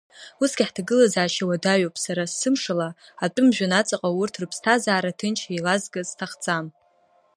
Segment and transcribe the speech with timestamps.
[0.41, 2.89] Усгьы ҳҭагылазаашьа уадаҩуп, сара сымшала
[3.25, 6.65] атәым жәҩан аҵаҟа урҭ рыԥсҭазаара ҭынч еилазгар сҭахӡам…